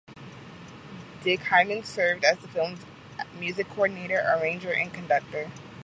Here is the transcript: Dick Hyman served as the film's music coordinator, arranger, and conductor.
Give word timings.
Dick 1.23 1.41
Hyman 1.41 1.83
served 1.83 2.23
as 2.23 2.39
the 2.39 2.47
film's 2.47 2.81
music 3.39 3.69
coordinator, 3.69 4.19
arranger, 4.41 4.73
and 4.73 4.91
conductor. 4.91 5.51